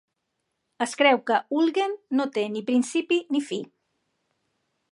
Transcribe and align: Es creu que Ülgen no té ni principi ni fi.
Es 0.85 0.95
creu 1.01 1.19
que 1.27 1.37
Ülgen 1.59 1.93
no 2.21 2.27
té 2.37 2.45
ni 2.55 2.63
principi 2.71 3.19
ni 3.37 3.43
fi. 3.51 3.61